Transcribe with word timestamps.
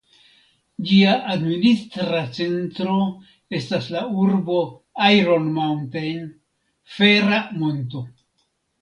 Ĝia 0.91 1.11
administra 1.33 2.21
centro 2.39 2.97
estas 3.59 3.91
la 3.99 4.03
urbo 4.25 4.59
"Iron 5.13 5.49
Mountain" 5.61 6.29
("Fera 6.99 7.43
Monto"). 7.63 8.07